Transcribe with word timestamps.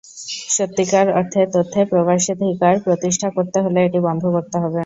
সত্যিকার 0.49 1.07
অর্থে 1.17 1.41
তথ্যে 1.53 1.81
প্রবেশাধিকার 1.91 2.75
প্রতিষ্ঠা 2.85 3.27
করতে 3.35 3.57
হলে 3.63 3.79
এটি 3.83 3.99
বন্ধ 4.07 4.23
করতে 4.35 4.57
হবে। 4.63 4.79